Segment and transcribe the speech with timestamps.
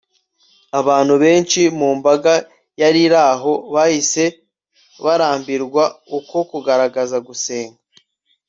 [0.79, 2.33] Abantu benshi mu mbaga
[2.81, 4.23] yari aho bahise
[5.03, 5.83] barambirwa
[6.17, 7.79] uko kugaragaza gusenga